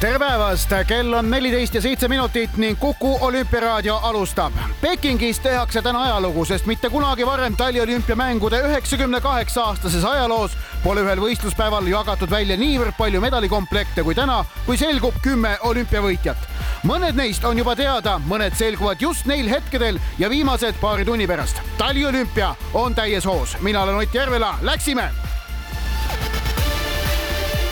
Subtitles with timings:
[0.00, 4.52] tere päevast, kell on neliteist ja seitse minutit ning Kuku olümpiaraadio alustab.
[4.80, 11.20] Pekingis tehakse täna ajalugu, sest mitte kunagi varem taliolümpiamängude üheksakümne kaheksa aastases ajaloos pole ühel
[11.20, 16.48] võistluspäeval jagatud välja niivõrd palju medalikomplekte kui täna, kui selgub kümme olümpiavõitjat.
[16.88, 21.60] mõned neist on juba teada, mõned selguvad just neil hetkedel ja viimased paari tunni pärast.
[21.78, 25.10] taliolümpia on täies hoos, mina olen Ott Järvela, läksime.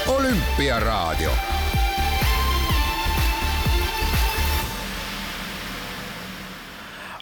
[0.06, 1.57] olümpiaraadio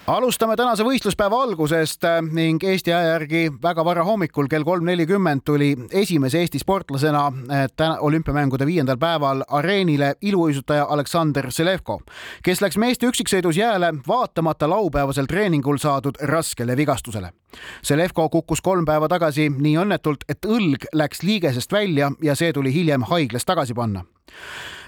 [0.07, 5.43] alustame tänase võistluspäeva algusest äh, ning Eesti aja järgi väga vara hommikul kell kolm nelikümmend
[5.45, 11.99] tuli esimese Eesti sportlasena äh, täna olümpiamängude viiendal päeval areenile iluuisutaja Aleksander Selevko,
[12.43, 17.33] kes läks meeste üksiksõidus jääle vaatamata laupäevasel treeningul saadud raskele vigastusele.
[17.83, 22.75] Selevko kukkus kolm päeva tagasi nii õnnetult, et õlg läks liigesest välja ja see tuli
[22.75, 24.07] hiljem haiglas tagasi panna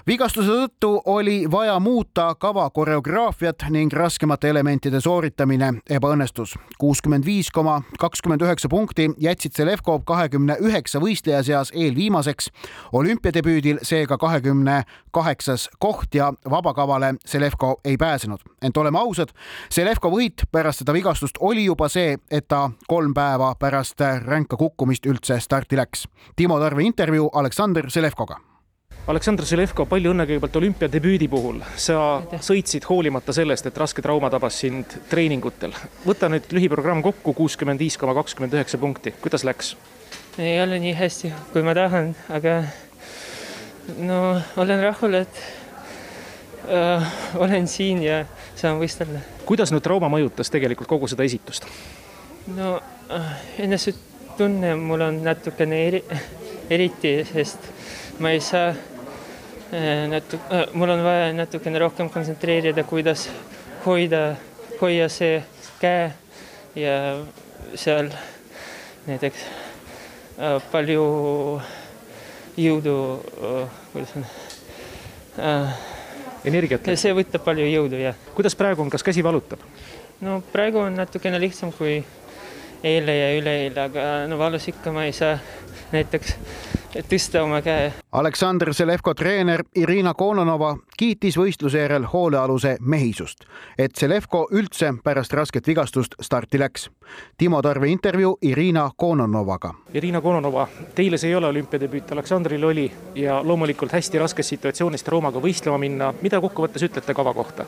[0.07, 6.55] vigastuse tõttu oli vaja muuta kava koreograafiat ning raskemate elementide sooritamine ebaõnnestus.
[6.77, 12.49] kuuskümmend viis koma kakskümmend üheksa punkti jätsid Selevkov kahekümne üheksa võistleja seas eelviimaseks.
[12.93, 18.39] olümpiadebüüdil seega kahekümne kaheksas koht ja vabakavale Selevko ei pääsenud.
[18.61, 19.29] ent oleme ausad,
[19.69, 25.05] Selevko võit pärast seda vigastust oli juba see, et ta kolm päeva pärast ränka kukkumist
[25.05, 26.07] üldse starti läks.
[26.35, 28.48] Timo Tarve intervjuu Aleksander Selevkoga
[29.09, 31.63] Aleksandr Zelevko, palju õnne kõigepealt olümpiadebüüdi puhul.
[31.81, 35.73] sa sõitsid hoolimata sellest, et raske trauma tabas sind treeningutel.
[36.05, 39.73] võta nüüd lühiprogramm kokku, kuuskümmend viis koma kakskümmend üheksa punkti, kuidas läks?
[40.37, 42.53] ei ole nii hästi, kui ma tahan, aga
[43.97, 44.19] no
[44.61, 45.41] olen rahul, et
[46.69, 47.09] äh,
[47.41, 48.19] olen siin ja
[48.55, 49.23] saan võistelda.
[49.49, 51.65] kuidas nüüd trauma mõjutas tegelikult kogu seda esitust?
[52.53, 52.75] no
[53.09, 53.33] äh,
[53.65, 56.03] enesetunne mul on natukene eri,
[56.69, 57.71] eriti, sest
[58.19, 58.69] ma ei saa
[59.71, 63.29] natu-, äh, mul on vaja natukene rohkem kontsentreerida, kuidas
[63.85, 64.35] hoida,
[64.81, 65.43] hoia see
[65.81, 66.11] käe
[66.75, 66.95] ja
[67.75, 68.09] seal
[69.07, 69.45] näiteks
[70.39, 71.05] äh, palju
[72.59, 72.95] jõudu,
[73.93, 74.25] kuidas on
[76.49, 76.89] energiat.
[76.99, 78.17] see võtab palju jõudu, jah.
[78.35, 79.61] kuidas praegu on, kas käsi valutab?
[80.21, 82.01] no praegu on natukene lihtsam kui
[82.83, 85.37] eile ja üleeile, aga no valus ikka ma ei saa
[85.91, 86.35] näiteks
[87.09, 87.91] tõsta oma käe.
[88.11, 93.45] Aleksandr Selevko treener Irina Kononova kiitis võistluse järel hoolealuse mehisust,
[93.77, 96.89] et Selevko üldse pärast rasket vigastust starti läks.
[97.37, 99.73] Timo Tarve intervjuu Irina Kononovaga.
[99.93, 105.39] Irina Kononova, teile see ei ole olümpiadebüüt, Aleksandril oli ja loomulikult hästi raskest situatsioonist Roomaga
[105.39, 106.13] võistlema minna.
[106.21, 107.65] mida kokkuvõttes ütlete kava kohta?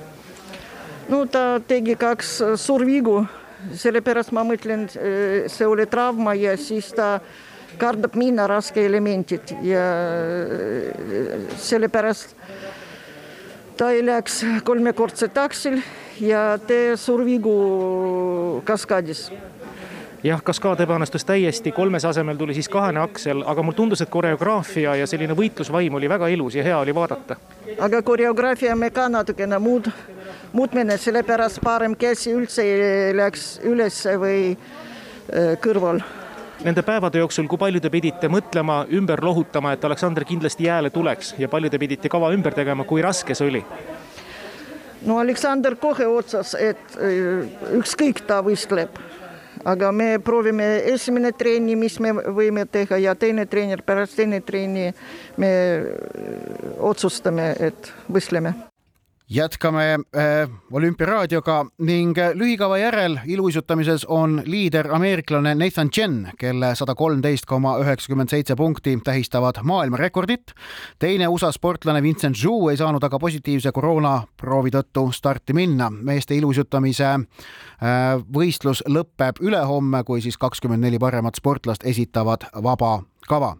[1.10, 3.26] no ta tegi kaks suurvigu,
[3.74, 4.88] sellepärast ma mõtlen,
[5.48, 7.20] see oli trauma ja siis ta
[7.78, 9.86] kardab minna raske elemendid ja
[11.58, 12.36] sellepärast
[13.78, 15.80] ta ei läks kolmekordse taksil
[16.22, 19.30] ja tee survigu kaskaadis
[20.24, 24.96] jah, kaskaad ebaõnnestus täiesti, kolmes asemel tuli siis kahene aksel, aga mulle tundus, et koreograafia
[25.00, 27.36] ja selline võitlusvaim oli väga ilus ja hea oli vaadata.
[27.80, 29.90] aga koreograafia me ka natukene muud,
[30.54, 32.66] muutmine, sellepärast parem käsi üldse
[33.18, 34.58] läks üles või
[35.64, 36.04] kõrval
[36.64, 41.36] nende päevade jooksul, kui palju te pidite mõtlema, ümber lohutama, et Aleksander kindlasti jääle tuleks?
[41.42, 43.64] Ja palju te pidite kava ümber tegema, kui raske see oli?
[45.06, 46.98] no Aleksander kohe otsas, et
[47.78, 49.00] ükskõik ta võistleb,
[49.66, 54.92] aga me proovime esimene trenni, mis me võime teha ja teine treener pärast teine trenni
[55.42, 55.54] me
[56.92, 58.71] otsustame, et võistleme
[59.32, 66.96] jätkame äh, olümpiaraadioga ning äh, lühikava järel iluuisutamises on liider ameeriklane Nathan Chen, kelle sada
[66.96, 70.52] kolmteist koma üheksakümmend seitse punkti tähistavad maailmarekordit.
[71.00, 75.90] teine USA sportlane Vincent Zhu ei saanud aga positiivse koroonaproovi tõttu starti minna.
[75.90, 77.24] meeste iluuisutamise äh,
[78.34, 83.56] võistlus lõpeb ülehomme, kui siis kakskümmend neli paremat sportlast esitavad vaba kava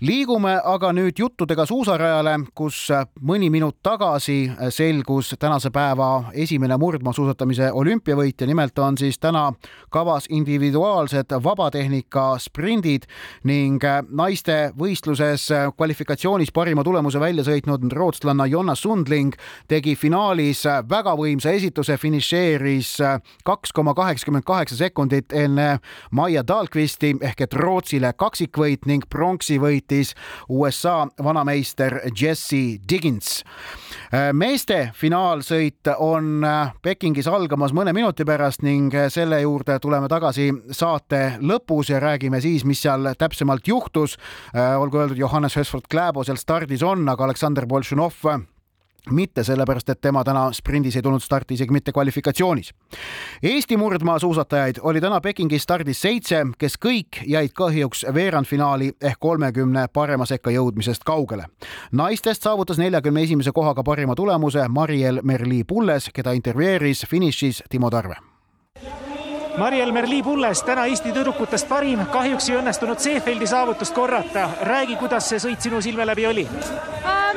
[0.00, 2.86] liigume aga nüüd juttudega suusarajale, kus
[3.20, 9.50] mõni minut tagasi selgus tänase päeva esimene murdmaasuusatamise olümpiavõitja, nimelt on siis täna
[9.90, 13.06] kavas individuaalsed vabatehnika sprindid
[13.44, 19.36] ning naiste võistluses kvalifikatsioonis parima tulemuse välja sõitnud rootslanna Jonna Sundling
[19.68, 22.96] tegi finaalis väga võimsa esituse, finišeeris
[23.44, 25.78] kaks koma kaheksakümmend kaheksa sekundit enne
[26.10, 30.14] Maia Dahlqvisti ehk et Rootsile kaksikvõit ning pronksi võitis
[30.48, 33.42] USA vanameister Jesse Diggins.
[34.32, 36.44] meeste finaalsõit on
[36.82, 42.64] Pekingis algamas mõne minuti pärast ning selle juurde tuleme tagasi saate lõpus ja räägime siis,
[42.64, 44.16] mis seal täpsemalt juhtus.
[44.54, 48.49] olgu öeldud, Johannes Hösford Kläbo seal stardis on, aga Aleksander Boltšunov
[49.10, 52.72] mitte sellepärast, et tema täna sprindis ei tulnud starti isegi mitte kvalifikatsioonis.
[53.42, 60.26] Eesti murdmaasuusatajaid oli täna Pekingis stardis seitse, kes kõik jäid kahjuks veerandfinaali ehk kolmekümne parema
[60.26, 61.44] sekka jõudmisest kaugele.
[61.92, 68.16] naistest saavutas neljakümne esimese kohaga parima tulemuse Mariel Merli-Pulles, keda intervjueeris finišis Timo Tarve
[69.58, 74.48] Mariel Merli-Pulles, täna Eesti tüdrukutest parim, kahjuks ei õnnestunud Seefeldi saavutust korrata.
[74.62, 76.46] räägi, kuidas see sõit sinu silme läbi oli?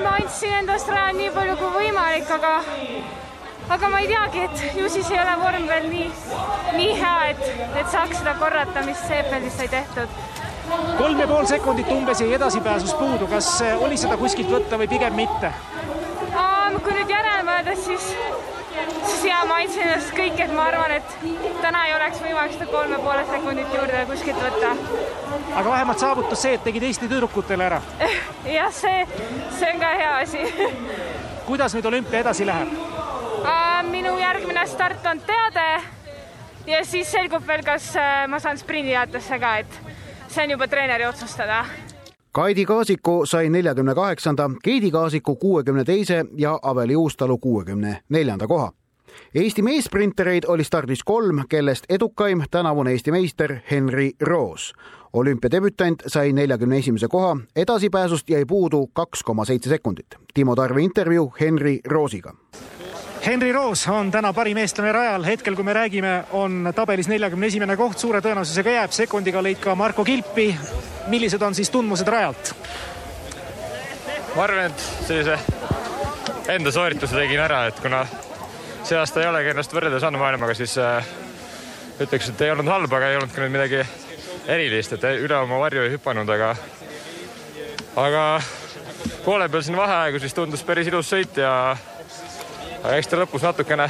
[0.02, 2.54] Ma andsin endast rajal nii palju kui võimalik, aga
[3.76, 6.08] aga ma ei teagi, et ju siis ei ole vorm veel nii,
[6.78, 7.44] nii hea, et,
[7.82, 10.18] et saaks seda korrata, mis Seefeldis sai tehtud.
[10.98, 15.16] kolm ja pool sekundit umbes jäi edasipääsus puudu, kas oli seda kuskilt võtta või pigem
[15.20, 15.54] mitte?
[16.84, 18.08] kui nüüd järele mõelda, siis
[19.44, 21.16] siis ja ma andsin endast kõik, et ma arvan, et
[21.62, 24.76] täna ei oleks võimalik seda kolme poole sekundit juurde kuskilt võtta.
[25.56, 27.82] aga vähemalt saavutus see, et tegid Eesti tüdrukutele ära
[28.58, 29.06] jah, see,
[29.58, 30.44] see on ka hea asi
[31.50, 32.72] kuidas nüüd olümpia edasi läheb?
[33.92, 35.82] minu järgmine start on teade
[36.68, 39.82] ja siis selgub veel, kas äh, ma saan sprinditeatesse ka, et
[40.30, 41.66] see on juba treeneri otsustada
[42.34, 48.72] Kaidi Kaasiku sai neljakümne kaheksanda, Keidi Kaasiku kuuekümne teise ja Aveli Uustalu kuuekümne neljanda koha.
[49.36, 54.74] Eesti meessprintereid oli stardis kolm, kellest edukaim tänavune Eesti meister Henri Roos.
[55.14, 60.16] olümpiadebütant sai neljakümne esimese koha, edasipääsust jäi puudu kaks koma seitse sekundit.
[60.34, 62.34] Timo Tarve intervjuu Henri Roosiga
[63.26, 67.78] Henri Roos on täna parim eestlane rajal, hetkel kui me räägime, on tabelis neljakümne esimene
[67.80, 70.50] koht, suure tõenäosusega jääb, sekundiga lõid ka Marko Kilpi.
[71.08, 72.52] millised on siis tundmused rajalt?
[74.36, 75.38] ma arvan, et sellise
[76.52, 78.04] enda soorituse tegin ära, et kuna
[78.84, 81.06] see aasta ei olegi ennast võrrelda saanud maailmaga, siis äh,
[82.04, 83.84] ütleks, et ei olnud halb, aga ei olnud ka nüüd midagi
[84.52, 86.52] erilist, et üle oma varju ei hüpanud, aga
[88.04, 88.24] aga
[89.24, 91.54] poole peal siin vaheaegu siis tundus päris ilus sõit ja
[92.84, 93.88] aga eks ta lõpus natukene,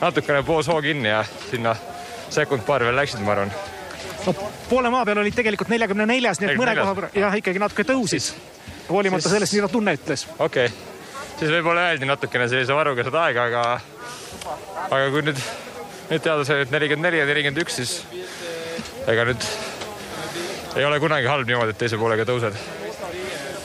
[0.00, 1.76] natukene poos hoo kinni ja sinna
[2.30, 3.54] sekund-paar veel läksid, ma arvan.
[4.26, 4.34] no
[4.68, 7.86] poole maa peal olid tegelikult neljakümne neljas, nii et mõne koha peal jah, ikkagi natuke
[7.86, 8.32] tõusis.
[8.88, 9.36] hoolimata siis...
[9.38, 10.26] sellest, mida tunne ütles.
[10.38, 10.89] okei okay.,
[11.40, 13.62] siis võib-olla öeldi natukene sellise varuga seda aega, aga,
[14.90, 15.40] aga kui nüüd,
[16.10, 17.96] nüüd teada sai, et nelikümmend neli ja nelikümmend üks, siis
[19.08, 19.46] ega nüüd
[20.76, 22.60] ei ole kunagi halb niimoodi, et teise poolega tõused.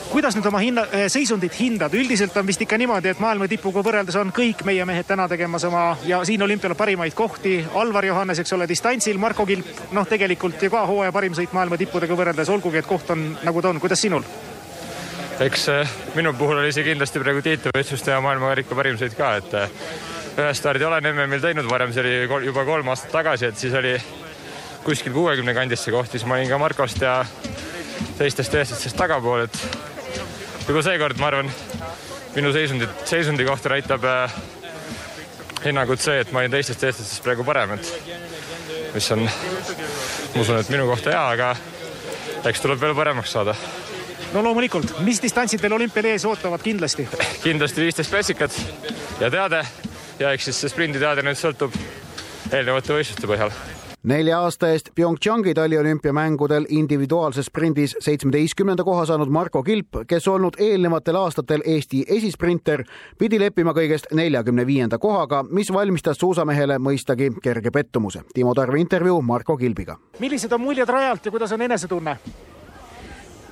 [0.06, 3.82] Kuidas nüüd oma hinna, eh, seisundit hindad, üldiselt on vist ikka niimoodi, et maailma tipuga
[3.84, 7.58] võrreldes on kõik meie mehed täna tegemas oma ja siin olümpial parimaid kohti.
[7.74, 11.76] Alvar Johannes, eks ole, distantsil, Marko Kilp, noh, tegelikult ju ka hooaja parim sõit maailma
[11.76, 14.24] tippudega võrreldes, olgugi et koht on nagu ta on, kuidas sinul?
[15.40, 19.56] Eks eh, minu puhul oli see kindlasti praegu tiitlivõistluste ja maailmakarika parim sõit ka, et
[19.58, 19.80] eh,
[20.36, 23.94] ühe stardi olen MM-il teinud varem, see oli juba kolm aastat tagasi, et siis oli
[24.86, 27.18] kuskil kuuekümne kandis see koht, siis ma olin ka Markost ja
[28.16, 31.50] teistest eestlastest tagapool, et juba seekord ma arvan,
[32.36, 34.36] minu seisundit, seisundi kohta näitab äh,
[35.64, 40.72] hinnangut see, et ma olin teistest eestlastest praegu parem, et mis on, ma usun, et
[40.72, 41.52] minu kohta hea, aga
[42.46, 43.56] eks tuleb veel paremaks saada.
[44.34, 47.08] No loomulikult, mis distantsid veel olümpial ees ootavad kindlasti?
[47.42, 48.60] kindlasti viisteist klassikat
[49.20, 49.64] ja teade
[50.18, 51.74] ja eks siis see sprinditeade nüüd sõltub
[52.52, 53.54] eelnevate võistluste põhjal
[54.06, 61.18] nelja aasta eest PyeongChangi taliolümpiamängudel individuaalses sprindis seitsmeteistkümnenda koha saanud Marko Kilp, kes olnud eelnevatel
[61.18, 62.84] aastatel Eesti esisprinter,
[63.18, 68.22] pidi leppima kõigest neljakümne viienda kohaga, mis valmistas suusamehele mõistagi kerge pettumuse.
[68.34, 69.98] Timo Tarve intervjuu Marko Kilbiga.
[70.18, 72.16] millised on muljed rajalt ja kuidas on enesetunne?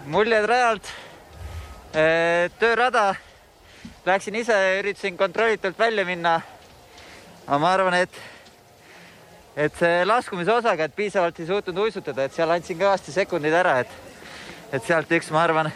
[0.06, 0.88] Muljed rajalt,
[2.58, 3.14] töörada,
[4.06, 6.40] läksin ise, üritasin kontrollitult välja minna.
[7.46, 8.10] aga ma arvan, et
[9.56, 13.78] et see laskumise osaga, et piisavalt ei suutnud uisutada, et seal andsin kõvasti sekundeid ära,
[13.80, 13.90] et,
[14.72, 15.70] et sealt üks, ma arvan,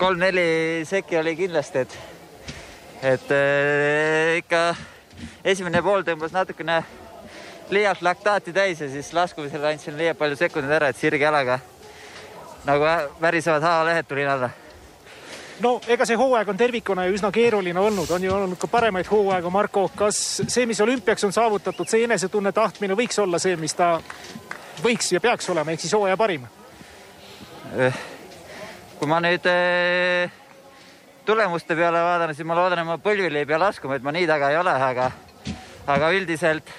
[0.00, 1.98] kolm-neli sekki oli kindlasti, et,
[3.14, 4.64] et äh, ikka
[5.44, 6.82] esimene pool tõmbas natukene
[7.70, 11.60] liialt laktaati täis ja siis laskumisel andsin liialt palju sekundeid ära, et sirge jalaga
[12.64, 12.84] nagu
[13.20, 14.50] värisevad haavalehed tulin alla
[15.62, 19.08] no ega see hooaeg on tervikuna ju üsna keeruline olnud, on ju olnud ka paremaid
[19.10, 23.74] hooaegu, Marko, kas see, mis olümpiaks on saavutatud, see enesetunne, tahtmine võiks olla see, mis
[23.78, 23.94] ta
[24.82, 26.46] võiks ja peaks olema, ehk siis hooaja parim?
[27.78, 28.00] Eh,
[28.98, 30.32] kui ma nüüd eh,
[31.28, 34.28] tulemuste peale vaatan, siis ma loodan, et ma põlvili ei pea laskuma, et ma nii
[34.30, 35.10] taga ei ole, aga,
[35.94, 36.72] aga üldiselt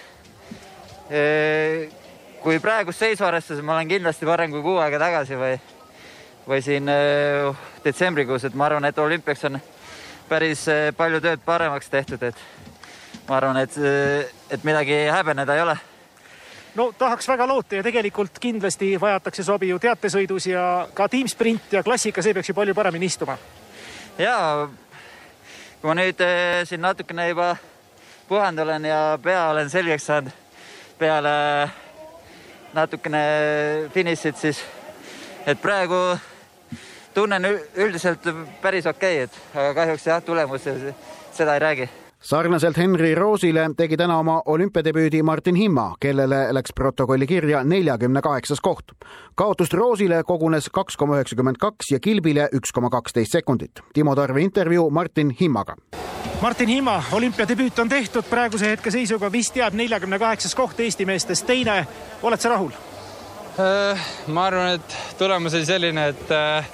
[1.09, 1.87] eh,
[2.43, 5.55] kui praegust seisu arvestades ma olen kindlasti parem kui kuu aega tagasi või,
[6.47, 6.89] või siin
[7.85, 9.59] detsembrikuus, et ma arvan, et olümpiaks on
[10.29, 10.65] päris
[10.97, 12.43] palju tööd paremaks tehtud, et
[13.29, 13.77] ma arvan, et,
[14.51, 15.77] et midagi häbeneda ei ole
[16.75, 21.83] no tahaks väga loota ja tegelikult kindlasti vajatakse sobi ju teatesõidus ja ka tiimsprint ja
[21.83, 23.37] klassika, see peaks ju palju paremini istuma.
[24.17, 24.67] ja
[25.81, 27.55] kui ma nüüd eh, siin natukene juba
[28.27, 30.41] puhanud olen ja pea olen selgeks saanud
[30.97, 31.33] peale
[32.73, 33.23] natukene
[33.93, 34.63] finišit, siis
[35.45, 35.99] et praegu
[37.13, 38.27] tunnen üldiselt
[38.61, 40.69] päris okei okay,, et aga kahjuks jah, tulemus
[41.33, 41.89] seda ei räägi
[42.23, 48.61] sarnaselt Henri Roosile tegi täna oma olümpiadebüüdi Martin Himma, kellele läks protokolli kirja neljakümne kaheksas
[48.61, 48.91] koht.
[49.35, 53.81] kaotust Roosile kogunes kaks koma üheksakümmend kaks ja Kilbile üks koma kaksteist sekundit.
[53.93, 55.75] Timo Tarve intervjuu Martin Himmaga.
[56.41, 61.45] Martin Himma, olümpiadebüüt on tehtud, praeguse hetke seisuga vist jääb neljakümne kaheksas koht Eesti meestest
[61.45, 61.87] teine.
[62.23, 62.71] oled sa rahul?
[63.59, 66.65] Äh, ma arvan, et tulemus oli selline, et, äh,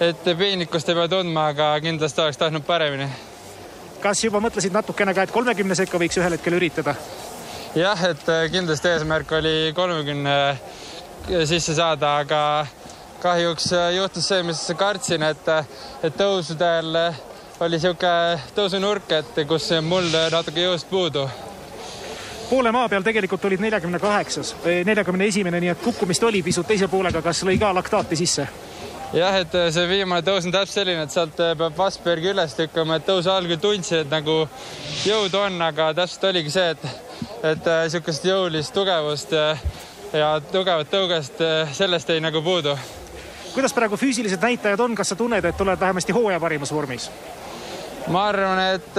[0.00, 3.10] et piinlikkust ei pea tundma, aga kindlasti oleks tahtnud paremini
[4.02, 6.94] kas juba mõtlesid natukene ka, et kolmekümne sekka võiks ühel hetkel üritada?
[7.78, 12.40] jah, et äh, kindlasti eesmärk oli kolmekümne äh, sisse saada, aga
[13.22, 15.52] kahjuks äh, juhtus see, mis kartsin, et,
[16.02, 16.98] et tõusudel
[17.62, 21.28] oli niisugune tõusunurk, et kus mul natuke jõust puudu
[22.50, 24.50] poole maa peal tegelikult olid neljakümne kaheksas,
[24.84, 28.50] neljakümne esimene, nii et kukkumist oli pisut teise poolega, kas lõi ka laktaati sisse?
[29.12, 32.54] Jah, et äh, see viimane tõus on täpselt selline, et sealt äh, peab Vastbergi üles
[32.58, 34.36] lükkama, et tõusu algul tundsin, et nagu
[35.04, 36.86] jõudu on, aga täpselt oligi see, et,
[37.52, 39.50] et niisugust äh, jõulist tugevust ja,
[40.16, 41.44] ja tugevat tõugest,
[41.76, 42.76] sellest jäi nagu puudu.
[43.52, 47.10] kuidas praegu füüsilised näitajad on, kas sa tunned, et oled vähemasti hooaja parimas vormis?
[48.08, 48.96] ma arvan, et,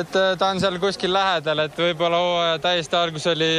[0.00, 3.54] et ta on seal kuskil lähedal, et võib-olla hooaja täiesti algus oli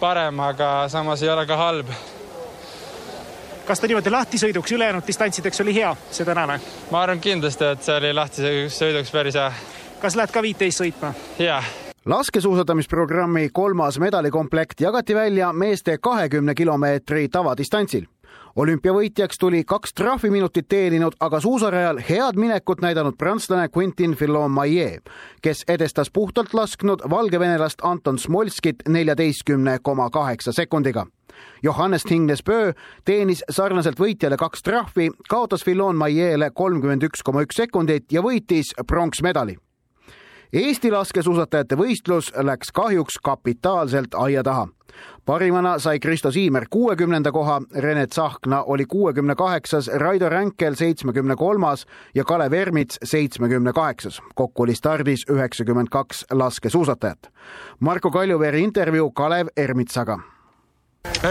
[0.00, 1.92] parem, aga samas ei ole ka halb
[3.70, 6.56] kas ta niimoodi lahtisõiduks ülejäänud distantsideks oli hea, see tänane?
[6.90, 9.52] ma arvan kindlasti, et see oli lahtisõiduks päris hea.
[10.02, 11.12] kas lähed ka viiteist sõitma?
[11.38, 11.62] jaa
[12.10, 18.08] laskesuusatamisprogrammi kolmas medalikomplekt jagati välja meeste kahekümne kilomeetri tavadistantsil.
[18.56, 25.10] Olümpiavõitjaks tuli kaks trahviminutit teeninud, aga suusarajal head minekut näidanud prantslane Quentin Fillon-Maillet,
[25.42, 31.06] kes edestas puhtalt lasknud valgevenelast Anton Smolskit neljateistkümne koma kaheksa sekundiga
[31.62, 32.72] Johannes Tingnes-Pöö
[33.04, 38.74] teenis sarnaselt võitjale kaks trahvi, kaotas Fillon Maiele kolmkümmend üks koma üks sekundit ja võitis
[38.86, 39.56] pronksmedali.
[40.52, 44.68] Eesti laskesuusatajate võistlus läks kahjuks kapitaalselt aia taha.
[45.26, 51.86] parimana sai Kristo Siimer kuuekümnenda koha, Rene Tsahkna oli kuuekümne kaheksas, Raido Ränkel seitsmekümne kolmas
[52.14, 54.20] ja Kalev Ermits seitsmekümne kaheksas.
[54.34, 57.30] kokku oli stardis üheksakümmend kaks laskesuusatajat.
[57.80, 60.18] Marko Kaljuveeri intervjuu Kalev Ermitsaga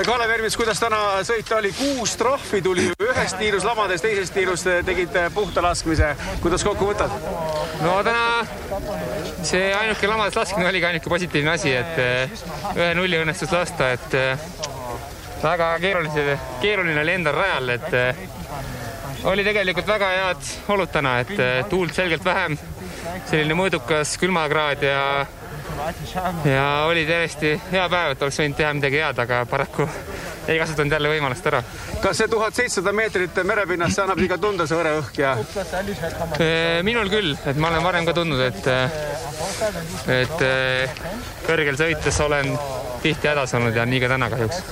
[0.05, 1.69] Kalev Ermits, kuidas täna sõita oli?
[1.77, 6.15] kuus trahvi tuli ühest tiirus lamades, teisest tiirust tegid puhta laskmise.
[6.41, 7.13] kuidas kokku võtad?
[7.81, 8.89] no täna
[9.45, 12.43] see ainuke lamades laskmine oligi ainuke positiivne asi, et eh,
[12.75, 14.45] ühe nulli õnnestus lasta, et eh,
[15.43, 18.23] väga keeruline, keeruline oli endal rajal, et eh,
[19.29, 22.57] oli tegelikult väga head olud täna, et tuult selgelt vähem,
[23.29, 25.03] selline mõõdukas külmakraad ja
[26.45, 29.87] ja oli täiesti hea päev, et oleks võinud teha midagi head, aga paraku
[30.49, 31.61] ei kasutanud jälle võimalust ära.
[32.01, 35.35] kas see tuhat seitsesada meetrit merepinnast, see annab ikka tunda, see õreõhk ja?
[36.87, 38.71] minul küll, et ma olen varem ka tundnud, et,
[40.19, 40.47] et
[41.47, 42.53] kõrgel sõites olen
[43.03, 44.63] tihti hädas olnud ja nii ka täna kahjuks.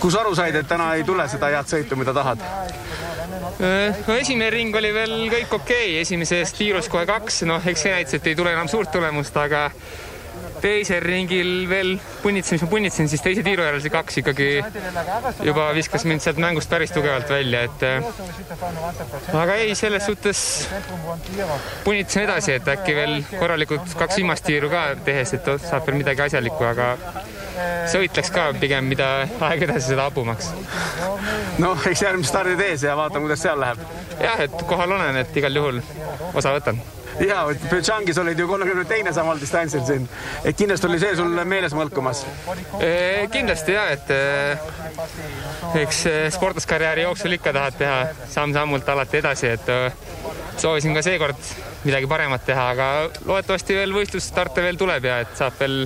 [0.00, 2.44] kus aru said, et täna ei tule seda head sõitu, mida tahad?
[3.58, 7.94] no esimene ring oli veel kõik okei okay., esimeses tiirus kohe kaks, noh, eks see
[7.94, 9.68] näitas, et ei tule enam suurt tulemust, aga
[10.62, 14.48] teisel ringil veel punnitsen, mis ma punnitsen, siis teise tiiru järel see kaks ikkagi
[15.46, 20.42] juba viskas mind sealt mängust päris tugevalt välja, et äh, aga ei, selles suhtes
[21.84, 26.26] punnitsen edasi, et äkki veel korralikult kaks viimast tiiru ka tehes, et saab veel midagi
[26.28, 26.94] asjalikku, aga
[27.90, 29.08] sõit läks ka pigem, mida
[29.48, 30.52] aeg edasi, seda habumaks.
[31.62, 33.82] noh, eks järgmised stardid ees ja vaatame, kuidas seal läheb.
[34.22, 35.82] jah, et kohal olen, et igal juhul
[36.34, 36.80] osa võtan
[37.26, 40.08] ja, Pyeongchangis olid ju kolmekümne teine samal distantsil siin,
[40.44, 42.24] et kindlasti oli see sul meeles mõlkumas?
[43.32, 44.12] kindlasti ja, et
[45.82, 46.04] eks
[46.36, 47.98] sportlaskarjääri jooksul ikka tahad teha
[48.32, 49.72] samm-sammult alati edasi, et
[50.58, 51.48] soovisin ka seekord
[51.84, 52.90] midagi paremat teha, aga
[53.24, 55.82] loodetavasti veel võistlusstarte veel tuleb ja et saab veel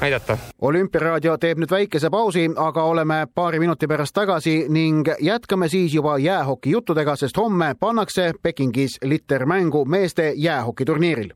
[0.00, 0.38] näidata.
[0.60, 6.18] olümpiaraadio teeb nüüd väikese pausi, aga oleme paari minuti pärast tagasi ning jätkame siis juba
[6.18, 11.32] jäähoki juttudega, sest homme pannakse Pekingis liter mängu meeste jäähokiturniiril.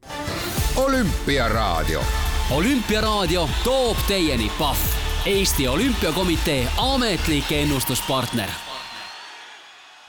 [0.77, 2.01] olümpiaraadio.
[2.51, 4.79] olümpiaraadio toob teieni Pahv,
[5.27, 8.70] Eesti Olümpiakomitee ametlik ennustuspartner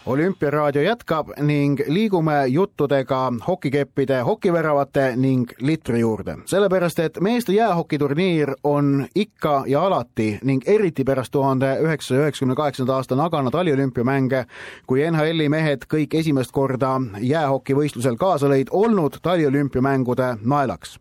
[0.05, 9.05] olümpiaraadio jätkab ning liigume juttudega hokikeppide, hokiväravate ning litri juurde, sellepärast et meeste jäähokiturniir on
[9.15, 14.45] ikka ja alati ning eriti pärast tuhande üheksasaja üheksakümne kaheksanda aasta Nagana taliolümpiamänge,
[14.87, 20.97] kui NHL-i mehed kõik esimest korda jäähokivõistlusel kaasa lõid, olnud taliolümpiamängude naelaks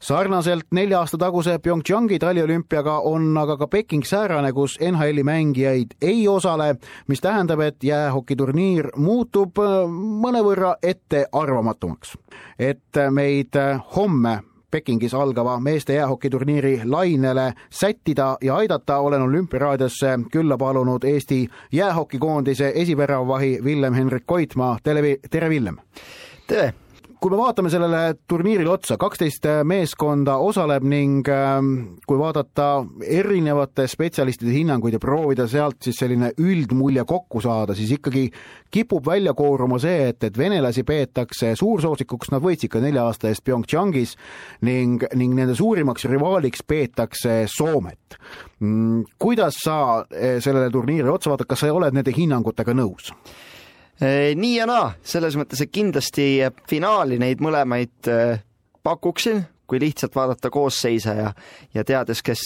[0.00, 6.28] sarnaselt nelja aasta taguse PyeongChangi taliolümpiaga on aga ka Peking säärane, kus NHL-i mängijaid ei
[6.28, 6.74] osale,
[7.08, 9.80] mis tähendab, et jäähokiturniir muutub äh,
[10.24, 12.16] mõnevõrra ettearvamatumaks.
[12.58, 14.40] et meid äh, homme
[14.70, 23.58] Pekingis algava meeste jäähokiturniiri lainele sättida ja aidata, olen olümpiaraadiosse külla palunud Eesti jäähokikoondise esiväravvahi
[23.64, 25.76] Villem-Henrik Koitmaa, tere, tere Villem!
[26.46, 26.74] tere!
[27.20, 31.72] Kui me vaatame sellele turniirile otsa, kaksteist meeskonda osaleb ning ähm,
[32.06, 38.28] kui vaadata erinevate spetsialistide hinnanguid ja proovida sealt siis selline üldmulje kokku saada, siis ikkagi
[38.70, 43.44] kipub välja kooruma see, et, et venelasi peetakse suursoosikuks, nad võitsid ka nelja aasta eest
[43.46, 44.14] PyeongChangis
[44.68, 48.18] ning, ning nende suurimaks rivaaliks peetakse Soomet.
[48.60, 53.12] Mm, kuidas sa eh, sellele turniirile otsa vaatad, kas sa oled nende hinnangutega nõus?
[54.00, 56.26] Nii ja naa, selles mõttes, et kindlasti
[56.70, 58.42] finaali neid mõlemaid äh,
[58.86, 61.32] pakuksin, kui lihtsalt vaadata koosseise ja,
[61.76, 62.44] ja teades, kes,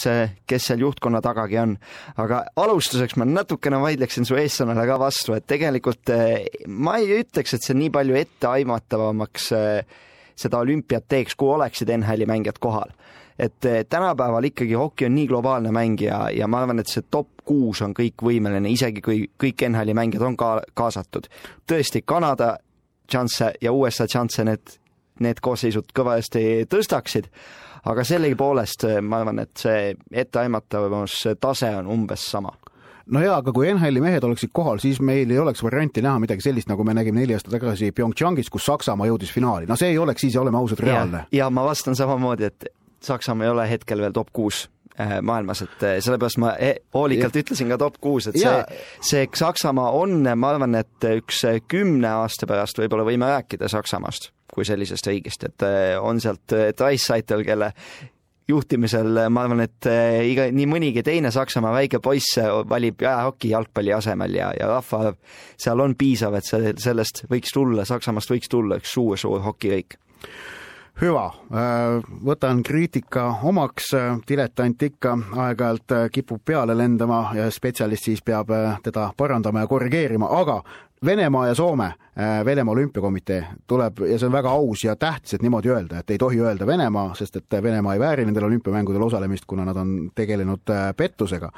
[0.48, 1.76] kes seal juhtkonna tagagi on.
[2.18, 7.54] aga alustuseks ma natukene vaidleksin su eessõnale ka vastu, et tegelikult äh, ma ei ütleks,
[7.54, 10.00] et see nii palju etteaimatavamaks äh,
[10.34, 12.96] seda olümpiat teeks, kui oleksid NHL-i mängijad kohal
[13.42, 17.02] et eh, tänapäeval ikkagi hoki on nii globaalne mäng ja, ja ma arvan, et see
[17.10, 21.26] top kuus on kõik võimeline, isegi kui kõik NHL-i mängijad on ka kaasatud.
[21.66, 22.54] tõesti, Kanada
[23.12, 24.76] šansse ja USA šansse need,
[25.20, 27.26] need koosseisud kõvasti tõstaksid,
[27.90, 29.94] aga sellegipoolest eh, ma arvan, et see
[30.24, 32.54] etteaimatavuse tase on umbes sama
[33.10, 36.46] no jaa, aga kui NHL-i mehed oleksid kohal, siis meil ei oleks varianti näha midagi
[36.46, 39.66] sellist, nagu me nägime neli aastat tagasi PyeongChangis, kus Saksamaa jõudis finaali.
[39.66, 41.24] no see ei oleks siis, oleme ausad, reaalne.
[41.34, 42.70] ja ma vastan samamoodi, et
[43.02, 44.64] Saksamaa ei ole hetkel veel top kuus
[45.00, 48.54] äh, maailmas, et äh, sellepärast ma e-, hoolikalt ütlesin ka top kuus, et see,
[49.02, 54.66] see Saksamaa on, ma arvan, et üks kümne aasta pärast võib-olla võime rääkida Saksamaast kui
[54.68, 57.72] sellisest riigist, et äh, on sealt Dreissaitel, kelle
[58.50, 59.86] juhtimisel ma arvan, et
[60.28, 62.36] iga, nii mõnigi teine Saksamaa väike poiss
[62.68, 65.16] valib jäähoki jalgpalli asemel ja, ja rahvaarv
[65.56, 69.96] seal on piisav, et see, sellest võiks tulla, Saksamaast võiks tulla üks suur-suur hokiriik
[71.00, 73.92] hüva, äh, võtan kriitika omaks,
[74.28, 79.70] diletant ikka aeg-ajalt äh, kipub peale lendama ja spetsialist siis peab äh, teda parandama ja
[79.70, 80.62] korrigeerima, aga
[81.02, 81.88] Venemaa ja Soome,
[82.44, 86.18] Venemaa Olümpiakomitee tuleb ja see on väga aus ja tähtis, et niimoodi öelda, et ei
[86.22, 90.70] tohi öelda Venemaa, sest et Venemaa ei vääri nendel olümpiamängudel osalemist, kuna nad on tegelenud
[90.96, 91.50] pettusega.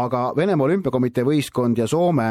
[0.00, 2.30] aga Venemaa Olümpiakomitee võistkond ja Soome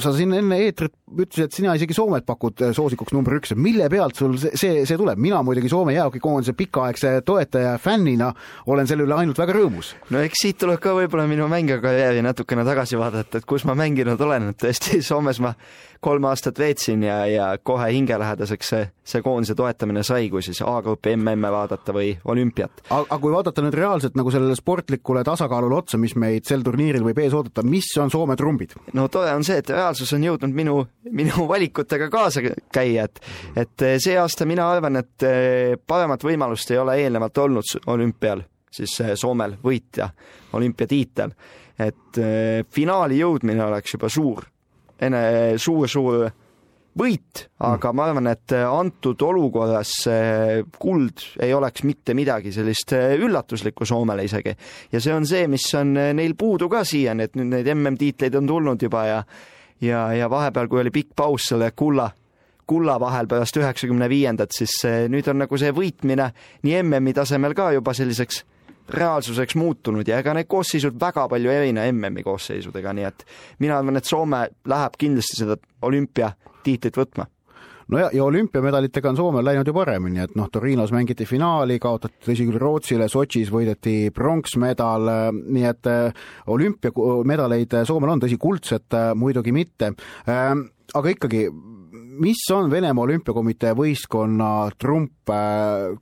[0.00, 3.88] sa siin enne eetrit ütlesid, et sina isegi Soomet pakud äh, soosikuks number üks, mille
[3.92, 5.20] pealt sul see, see, see tuleb?
[5.20, 8.32] mina muidugi Soome jäähokikoondise pikaaegse toetaja ja fännina
[8.66, 9.94] olen selle üle ainult väga rõõmus.
[10.10, 14.20] no eks siit tuleb ka võib-olla minu mängijakarjääri natukene tagasi vaadata, et kus ma mänginud
[14.20, 15.54] olen, et tõesti Soomes ma
[16.04, 21.14] kolm aastat veetsin ja, ja kohe hingelähedaseks see, see koondise toetamine sai, kui siis A-grupi
[21.16, 22.84] MM-e vaadata või olümpiat.
[22.92, 27.22] aga kui vaadata nüüd reaalselt nagu sellele sportlikule tasakaalule otsa, mis meid sel turniiril võib
[27.24, 28.76] ees oodata, mis on Soome trumbid?
[28.92, 30.76] no tore on see, et reaalsus on jõudnud minu,
[31.10, 33.20] minu valikutega kaasa käia, et
[33.56, 38.96] et see aasta mina arvan, et eh, paremat võimalust ei ole eelnevalt olnud olümpial, siis
[39.04, 40.08] eh, Soomel võitja
[40.52, 41.34] olümpiatiitel.
[41.78, 44.44] et eh, finaali jõudmine oleks juba suur
[45.00, 46.30] ene suur-suur
[46.94, 49.90] võit, aga ma arvan, et antud olukorras
[50.78, 54.54] kuld ei oleks mitte midagi sellist üllatuslikku Soomele isegi.
[54.92, 58.46] ja see on see, mis on neil puudu ka siiani, et nüüd neid MM-tiitleid on
[58.46, 59.18] tulnud juba ja
[59.80, 62.10] ja, ja vahepeal, kui oli pikk paus selle kulla,
[62.66, 64.74] kulla vahel pärast üheksakümne viiendat, siis
[65.12, 66.30] nüüd on nagu see võitmine
[66.62, 68.44] nii MM-i tasemel ka juba selliseks
[68.94, 73.24] reaalsuseks muutunud ja ega need koosseisud väga palju ei erine MM-i koosseisudega, nii et
[73.64, 75.56] mina arvan, et Soome läheb kindlasti seda
[75.88, 77.28] olümpiatiitlit võtma
[77.88, 82.30] no ja, ja olümpiamedalitega on Soomel läinud ju paremini, et noh, Torinos mängiti finaali, kaotati
[82.30, 85.10] tõsi küll Rootsile, Sotšis võideti pronksmedal,
[85.44, 85.90] nii et
[86.54, 89.92] olümpiamedaleid Soomel on, tõsi, kuldset muidugi mitte.
[90.94, 91.48] aga ikkagi
[92.20, 94.48] mis on Venemaa Olümpiakomitee võistkonna
[94.78, 95.30] trump,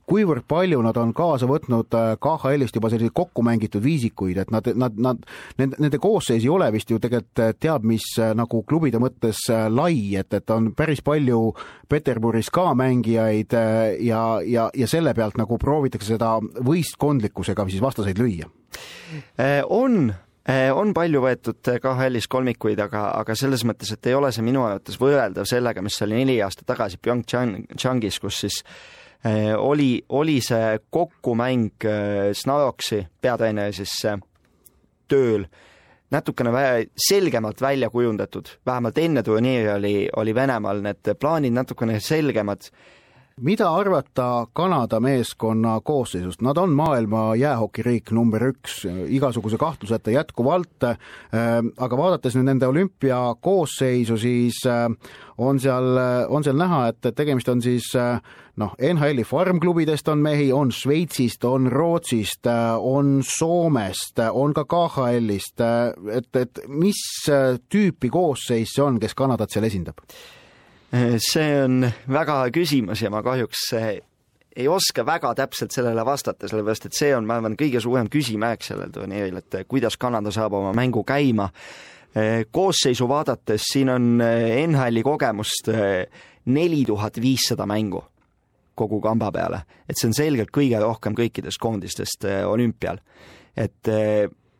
[0.09, 4.67] kuivõrd palju nad on kaasa võtnud äh, KHL-ist juba selliseid kokku mängitud viisikuid, et nad,
[4.75, 5.21] nad, nad,
[5.59, 9.45] nende, nende koosseis ei ole vist ju tegelikult äh, teab mis äh, nagu klubide mõttes
[9.69, 11.53] lai, et, et on päris palju
[11.89, 13.53] Peterburis ka mängijaid
[14.03, 18.49] ja, ja, ja selle pealt nagu proovitakse seda võistkondlikkusega siis vastaseid lüüa?
[19.69, 20.11] on
[20.75, 24.65] on palju võetud eh, KHL-is kolmikuid, aga, aga selles mõttes, et ei ole see minu
[24.67, 28.57] arvates võrreldav sellega, mis oli neli aastat tagasi PyeongChangis, kus siis
[29.23, 31.87] eh, oli, oli see kokkumäng
[32.35, 33.95] Snaroksi peatreeneri siis
[35.07, 35.47] tööl
[36.13, 36.65] natukene vä
[37.07, 42.67] selgemalt välja kujundatud, vähemalt enne turniiri oli, oli Venemaal need plaanid natukene selgemad
[43.41, 50.97] mida arvata Kanada meeskonna koosseisust, nad on maailma jäähokiriik number üks igasuguse kahtluseta jätkuvalt, äh,
[51.77, 54.85] aga vaadates nüüd nende olümpiakoosseisu, siis äh,
[55.37, 55.97] on seal,
[56.29, 58.21] on seal näha, et tegemist on siis äh,
[58.61, 62.45] noh, NHL-i farmklubidest on mehi, on Šveitsist, on Rootsist,
[62.77, 65.65] on Soomest, on ka KHL-ist,
[66.13, 70.05] et, et mis tüüpi koosseis see on, kes Kanadat seal esindab?
[70.93, 73.89] See on väga küsimus ja ma kahjuks eh,
[74.55, 78.65] ei oska väga täpselt sellele vastata, sellepärast et see on, ma arvan, kõige suurem küsimärk
[78.65, 81.49] sellel turniiril, et eh, kuidas Kanada saab oma mängu käima.
[82.13, 85.71] Eh, koosseisu vaadates siin on NHL-i kogemust
[86.45, 88.03] neli tuhat viissada mängu
[88.77, 92.97] kogu kamba peale, et see on selgelt kõige rohkem kõikidest koondistest olümpial.
[93.57, 93.89] et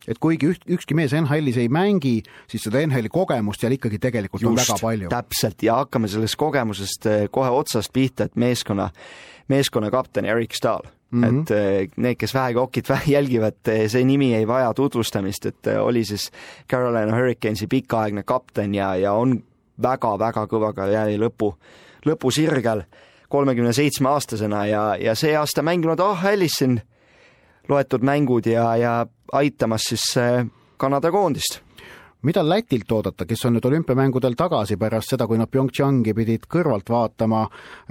[0.08, 2.18] et kuigi üht, ükski mees NHL-is ei mängi,
[2.52, 5.12] siis seda NHL-i kogemust seal ikkagi tegelikult Just, on väga palju.
[5.14, 8.90] täpselt ja hakkame sellest kogemusest eh, kohe otsast pihta, et meeskonna,
[9.52, 11.42] meeskonna kapten Erik Stahl mm, -hmm.
[11.42, 16.06] et eh, need, kes vähegi hokit jälgivad, eh, see nimi ei vaja tutvustamist, et oli
[16.06, 16.32] siis
[16.70, 19.44] Carolina Hurricanesi pikaaegne kapten ja, ja on
[19.82, 21.56] väga-väga kõva karjääri lõpu,
[22.06, 22.84] lõpusirgel
[23.30, 26.82] kolmekümne seitsme aastasena ja, ja see aasta mänginud AHL-is siin
[27.70, 28.96] loetud mängud ja, ja
[29.34, 30.46] aitamas siis äh,
[30.78, 31.62] Kanada koondist.
[32.24, 36.88] Mida Lätilt oodata, kes on nüüd olümpiamängudel tagasi pärast seda, kui nad PyeongChangi pidid kõrvalt
[36.92, 37.42] vaatama,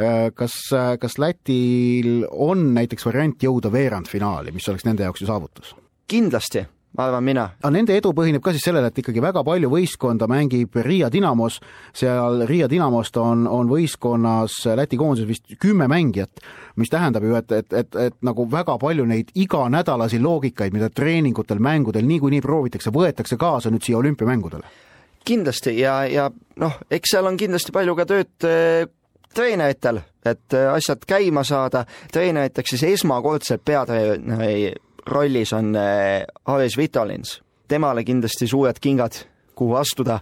[0.00, 5.28] äh, kas, äh, kas Lätil on näiteks variant jõuda veerandfinaali, mis oleks nende jaoks ju
[5.28, 5.74] saavutus?
[6.12, 7.44] kindlasti arvan mina.
[7.62, 11.58] aga nende edu põhineb ka siis sellele, et ikkagi väga palju võistkonda mängib Riia Dinamos,
[11.96, 16.42] seal Riia Dinamost on, on võistkonnas Läti koondises vist kümme mängijat,
[16.76, 21.62] mis tähendab ju, et, et, et, et nagu väga palju neid iganädalasi loogikaid, mida treeningutel,
[21.62, 24.66] mängudel niikuinii proovitakse, võetakse kaasa nüüd siia olümpiamängudele.
[25.24, 28.88] kindlasti ja, ja noh, eks seal on kindlasti palju ka tööd äh,
[29.34, 34.74] treeneritel, et äh, asjad käima saada, treeneriteks siis esmakordselt peatreeneri
[35.06, 39.16] rollis on Ares äh, Vitalins, temale kindlasti suured kingad,
[39.58, 40.20] kuhu astuda,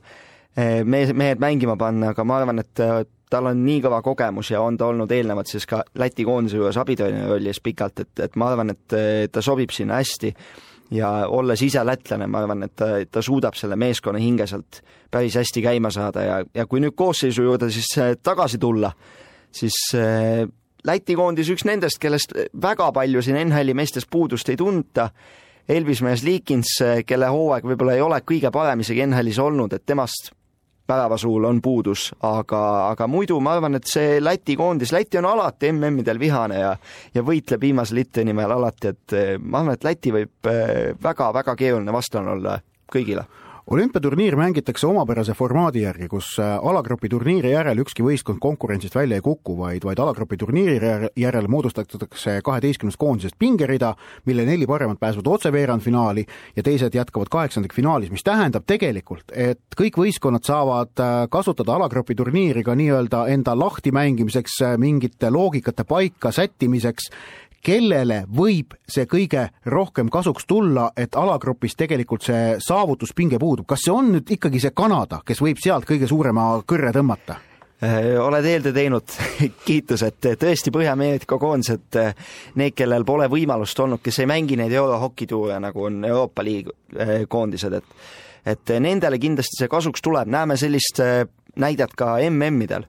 [0.58, 4.50] äh, mees, mehed mängima panna, aga ma arvan, et äh, tal on nii kõva kogemus
[4.50, 8.36] ja on ta olnud eelnevalt siis ka Läti koondise juures abitreeneri rollis pikalt, et, et
[8.40, 10.34] ma arvan, et ta sobib sinna hästi.
[10.90, 15.36] Ja olles ise lätlane, ma arvan, et ta, ta suudab selle meeskonna hinge sealt päris
[15.38, 18.90] hästi käima saada ja, ja kui nüüd koosseisu juurde siis tagasi tulla,
[19.54, 19.76] siis
[20.86, 25.10] Läti koondis üks nendest, kellest väga palju siin NHL-i meestes puudust ei tunta.
[25.70, 26.72] Elvis Mees-Liikins,
[27.06, 30.32] kelle hooaeg võib-olla ei ole kõige parem isegi NHL-is olnud, et temast
[30.90, 35.70] päevasuul on puudus, aga, aga muidu ma arvan, et see Läti koondis, Läti on alati
[35.70, 36.72] MM-idel vihane ja
[37.14, 39.14] ja võitleb viimase litri nimel alati, et
[39.44, 40.50] ma arvan, et Läti võib
[41.04, 42.58] väga-väga keeruline vastane olla
[42.90, 43.28] kõigile
[43.66, 49.24] olümpiaturniir mängitakse omapärase formaadi järgi, kus äh, alagrupi turniiri järel ükski võistkond konkurentsist välja ei
[49.24, 53.94] kuku, vaid, vaid alagrupi turniiri järel moodustatakse kaheteistkümnest koondisest pingerida,
[54.26, 60.00] mille neli paremat pääsevad otse veerandfinaali ja teised jätkavad kaheksandikfinaalis, mis tähendab tegelikult, et kõik
[60.00, 67.10] võistkonnad saavad äh, kasutada alagrupi turniiri ka nii-öelda enda lahtimängimiseks, äh, mingite loogikate paika sättimiseks
[67.62, 73.94] kellele võib see kõige rohkem kasuks tulla, et alagrupis tegelikult see saavutuspinge puudub, kas see
[73.94, 77.40] on nüüd ikkagi see Kanada, kes võib sealt kõige suurema kõrre tõmmata?
[77.82, 79.12] Äh, oled eeltöö teinud,
[79.68, 82.10] kiitused, tõesti Põhja-Ameerika koondised, äh,
[82.60, 87.22] need, kellel pole võimalust olnud, kes ei mängi neid eurohokituure, nagu on Euroopa Liidu äh,
[87.28, 88.10] koondised, et
[88.50, 90.96] et nendele kindlasti see kasuks tuleb, näeme sellist
[91.60, 92.86] näidet ka MM-idel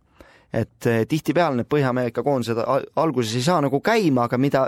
[0.54, 2.60] et eh, tihtipeale need Põhja-Ameerika koondised
[2.96, 4.68] alguses ei saa nagu käima, aga mida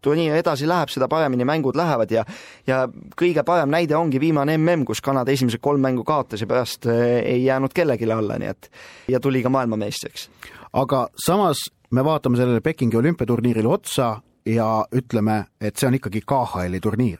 [0.00, 2.24] turniir edasi läheb, seda paremini mängud lähevad ja
[2.66, 6.88] ja kõige parem näide ongi viimane mm, kus Kanada esimesed kolm mängu kaotas ja pärast
[6.88, 8.70] eh, ei jäänud kellelegi alla, nii et
[9.08, 10.30] ja tuli ka maailmameistriks.
[10.72, 16.80] aga samas me vaatame sellele Pekingi olümpiaturniirile otsa ja ütleme, et see on ikkagi KHL-i
[16.80, 17.18] turniir.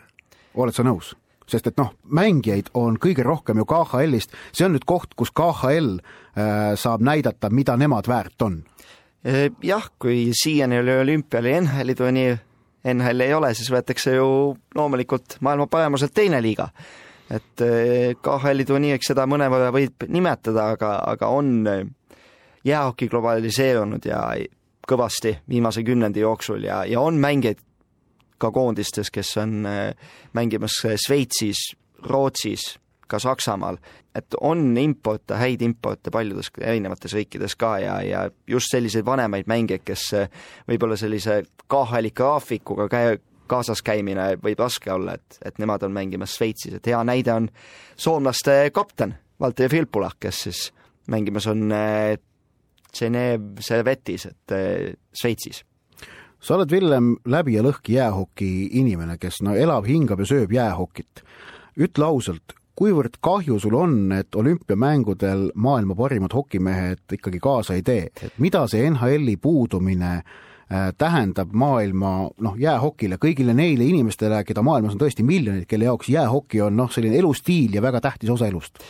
[0.54, 1.14] oled sa nõus?
[1.50, 5.96] Sest et noh, mängijaid on kõige rohkem ju KHL-ist, see on nüüd koht, kus KHL
[5.98, 8.62] äh, saab näidata, mida nemad väärt on.
[9.24, 12.38] Eh, jah, kui siiani oli olümpia oli NHL-i turniir,
[12.88, 14.28] NHL ei ole, siis võetakse ju
[14.74, 16.70] loomulikult maailma paremuselt teine liiga.
[17.30, 21.66] et eh, KHL-i turniiriks seda mõnevõrra võib nimetada, aga, aga on
[22.64, 24.22] jäähoki globaliseerunud ja
[24.88, 27.60] kõvasti viimase kümnendi jooksul ja, ja on mängijaid
[28.40, 29.66] ka koondistes, kes on
[30.32, 31.60] mängimas Šveitsis,
[32.08, 32.78] Rootsis,
[33.10, 33.76] ka Saksamaal,
[34.14, 39.84] et on importe, häid importe paljudes erinevates riikides ka ja, ja just selliseid vanemaid mängijaid,
[39.86, 40.06] kes
[40.70, 43.18] võib-olla sellise KHL-i graafikuga käi-,
[43.50, 47.50] kaasas käimine võib raske olla, et, et nemad on mängimas Šveitsis, et hea näide on
[47.98, 50.66] soomlaste kapten Valter Filpula, kes siis
[51.10, 51.66] mängimas on
[52.94, 54.54] Genev Servetis, et
[55.16, 55.64] Šveitsis
[56.40, 61.22] sa oled, Villem, läbi ja lõhki jäähoki inimene, kes no elab, hingab ja sööb jäähokit.
[61.80, 68.08] ütle ausalt, kuivõrd kahju sul on, et olümpiamängudel maailma parimad hokimehed ikkagi kaasa ei tee,
[68.22, 74.96] et mida see NHL-i puudumine äh, tähendab maailma noh, jäähokile, kõigile neile inimestele, keda maailmas
[74.96, 78.80] on tõesti miljonid, kelle jaoks jäähoki on noh, selline elustiil ja väga tähtis osa elust?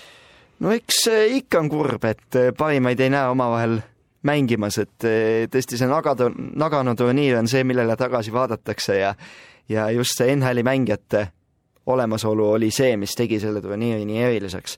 [0.60, 3.80] no eks äh, ikka on kurb, et äh, parimaid ei näe omavahel
[4.26, 5.06] mängimas, et
[5.52, 6.28] tõesti see Nagano,
[6.60, 9.14] Nagano turniir on see, millele tagasi vaadatakse ja
[9.70, 11.28] ja just see NHL-i mängijate
[11.86, 14.76] olemasolu oli see, mis tegi selle turniiri nii eriliseks.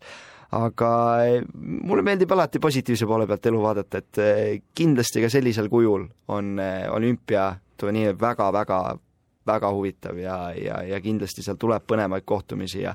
[0.52, 0.88] aga
[1.24, 1.44] eh,
[1.88, 6.58] mulle meeldib alati positiivse poole pealt elu vaadata, et eh, kindlasti ka sellisel kujul on
[6.60, 8.80] eh, olümpiaturniir väga-väga
[9.46, 12.94] väga huvitav ja, ja, ja kindlasti seal tuleb põnevaid kohtumisi ja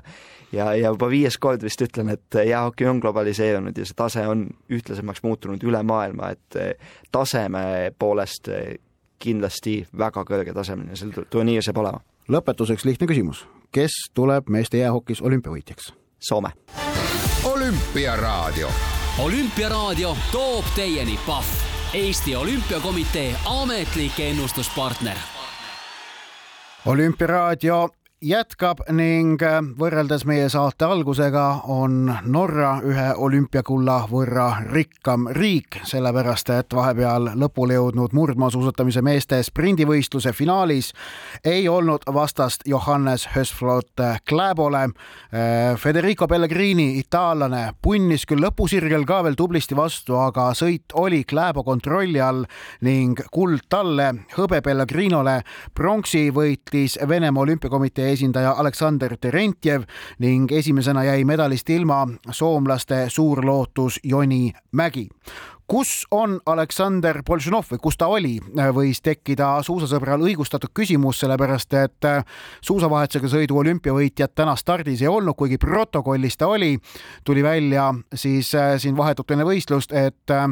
[0.52, 4.46] ja, ja juba viies kord vist ütlen, et jäähoki on globaliseerunud ja see tase on
[4.72, 6.82] ühtlasemaks muutunud üle maailma, et
[7.12, 8.48] taseme poolest
[9.18, 12.02] kindlasti väga kõrgetasemeline see turniir saab olema.
[12.28, 15.92] lõpetuseks lihtne küsimus, kes tuleb meeste jäähokis olümpiavõitjaks?
[16.20, 16.50] Soome.
[17.44, 18.68] olümpiaraadio.
[19.18, 21.46] olümpiaraadio toob teieni Pahv,
[21.94, 25.37] Eesti Olümpiakomitee ametlik ennustuspartner.
[26.88, 27.88] Olümpiaraadio
[28.24, 36.50] jätkab ning äh, võrreldes meie saate algusega on Norra ühe olümpiakulla võrra rikkam riik, sellepärast
[36.50, 40.90] et vahepeal lõpule jõudnud murdmaasuusatamise meeste sprindivõistluse finaalis
[41.46, 44.82] ei olnud vastast Johannes Hösflot Kläbole.
[44.82, 51.62] Äh, Federico Pellegrini, itaallane, punnis küll lõpusirgel ka veel tublisti vastu, aga sõit oli Kläbo
[51.62, 52.42] kontrolli all
[52.82, 55.38] ning kuld talle, hõbe Pellegrinole.
[55.74, 59.84] pronksi võitis Venemaa olümpiakomitee esindaja Aleksander Terentjev
[60.18, 65.08] ning esimesena jäi medalist ilma soomlaste suur lootus Joni Mägi
[65.68, 68.38] kus on Aleksander Boltšanov või kus ta oli,
[68.74, 72.08] võis tekkida suusasõbral õigustatud küsimus, sellepärast et
[72.64, 76.78] suusavahetusega sõidu olümpiavõitjat täna stardis ei olnud, kuigi protokollis ta oli.
[77.24, 80.48] tuli välja siis äh, siin vahetult enne võistlust, et äh,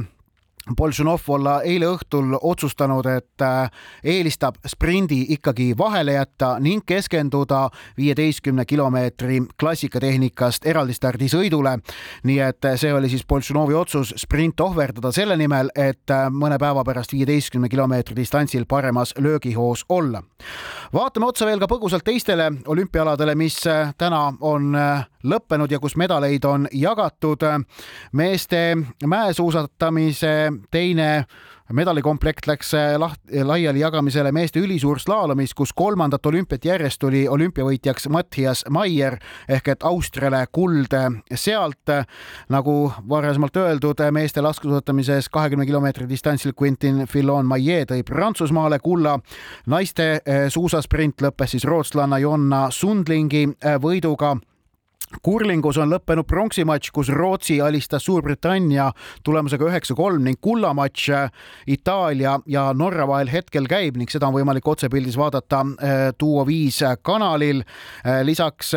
[0.75, 3.71] Boltšanov olla eile õhtul otsustanud, et äh,
[4.03, 11.77] eelistab sprindi ikkagi vahele jätta ning keskenduda viieteistkümne kilomeetri klassikatehnikast eraldistardisõidule.
[12.25, 16.85] nii et see oli siis Boltšanovi otsus sprint ohverdada selle nimel, et äh, mõne päeva
[16.85, 20.23] pärast viieteistkümne kilomeetri distantsil paremas löögihoos olla.
[20.93, 24.75] vaatame otsa veel ka põgusalt teistele olümpiaaladele, mis äh, täna on
[25.27, 27.43] lõppenud ja kus medaleid on jagatud.
[28.13, 28.77] meeste
[29.07, 31.25] mäesuusatamise teine
[31.73, 39.19] medalikomplekt läks laht-, laiali jagamisele meeste ülisuurslaalomis, kus kolmandat olümpiat järjest tuli olümpiavõitjaks Mattias Maier
[39.49, 40.95] ehk et Austriale kuld
[41.35, 41.77] sealt.
[42.49, 49.19] nagu varasemalt öeldud, meeste laskesuusatamises kahekümne kilomeetri distantsil Quentin Fillon-Maillet tõi Prantsusmaale kulla.
[49.67, 53.49] naiste suusasprint lõppes siis rootslanna Jonna Sundlingi
[53.83, 54.37] võiduga
[55.23, 58.91] kurlingus on lõppenud pronksimatš, kus Rootsi alistas Suurbritannia
[59.25, 61.31] tulemusega üheksa-kolm ning kullamatš äh,
[61.67, 65.63] Itaalia ja Norra vahel hetkel käib ning seda on võimalik otsepildis vaadata
[66.21, 67.63] Duo äh, viis kanalil.
[68.05, 68.73] Äh, lisaks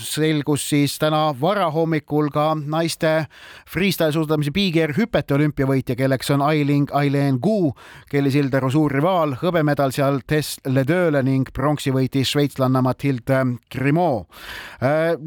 [0.00, 3.26] selgus siis täna varahommikul ka naiste
[3.70, 7.72] freestyle suusatamise big-air hüpete olümpiavõitja, kelleks on Ailing Aileen Gu,
[8.10, 14.28] Kelly Sildaru suur rivaal, hõbemedal seal Tess Ledööle ning pronksi võitis šveitslanna Mathilde Grimaud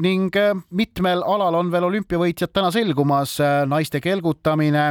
[0.04, 0.34] ning
[0.70, 3.36] mitmel alal on veel olümpiavõitjad täna selgumas,
[3.70, 4.86] naiste kelgutamine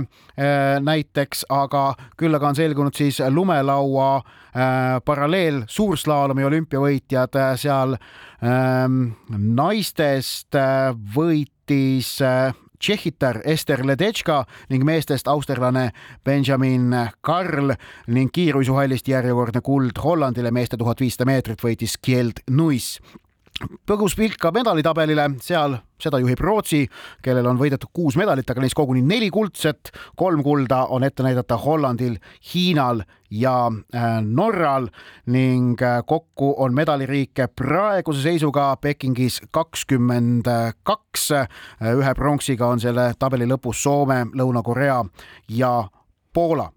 [0.84, 1.86] näiteks, aga
[2.20, 4.10] küll aga on selgunud siis lumelaua
[5.06, 7.98] paralleel suurslaalomi olümpiavõitjad seal
[9.38, 10.60] naistest
[11.16, 12.18] võitis
[12.84, 15.90] tšehhitar Ester Ledetška ning meestest austerlane
[16.26, 17.72] Benjamin Karl
[18.08, 22.98] ning kiiruisuhallist järjekordne kuld Hollandile meeste tuhat viissada meetrit võitis Kjeld Nuis
[23.88, 26.82] põgus pilk ka medalitabelile, seal seda juhib Rootsi,
[27.24, 31.58] kellel on võidetud kuus medalit, aga neist koguni neli kuldset, kolm kulda on ette näidata
[31.62, 32.18] Hollandil,
[32.52, 34.90] Hiinal ja äh, Norral
[35.32, 40.50] ning äh, kokku on medaliriike praeguse seisuga Pekingis kakskümmend
[40.84, 41.30] kaks.
[41.94, 45.04] ühe pronksiga on selle tabeli lõpus Soome, Lõuna-Korea
[45.50, 45.76] ja
[46.34, 46.70] Poola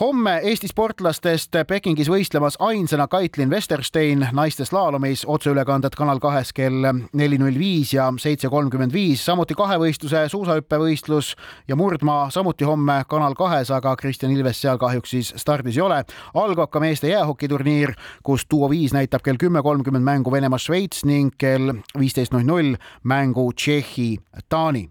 [0.00, 6.84] homme Eesti sportlastest Pekingis võistlemas ainsana Kaitlin Westerstein naiste slaalomis, otseülekanded Kanal kahes kell
[7.16, 11.32] neli null viis ja seitse kolmkümmend viis, samuti kahevõistluse suusahüppevõistlus
[11.68, 16.02] ja murdmaa samuti homme Kanal kahes, aga Kristjan Ilves seal kahjuks siis stardis ei ole.
[16.34, 21.72] algab ka meeste jäähokiturniir, kus Duo viis näitab kell kümme kolmkümmend mängu Venemaa-Šveits ning kell
[21.98, 24.88] viisteist null null mängu Tšehhi-Taani.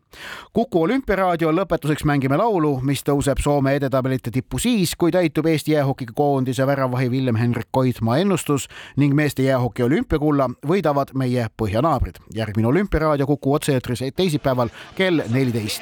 [0.53, 6.67] kuku olümpiaraadio lõpetuseks mängime laulu, mis tõuseb Soome edetabelite tippu siis, kui täitub Eesti jäähokikoondise
[6.67, 12.15] väravahi Villem-Henrik Koidmaa ennustus ning meeste jäähoki olümpiakulla võidavad meie põhjanaabrid.
[12.35, 15.81] järgmine Olümpiaraadio Kuku otse-eetris teisipäeval kell neliteist.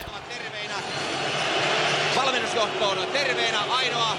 [2.16, 4.18] valmennusjohtoon terveenä ainoa,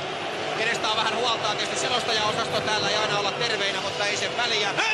[0.59, 4.94] kenestä on vähän huoltaa tietysti selostajaosasto täällä ei aina olla terveinä, mutta ei sen väliä.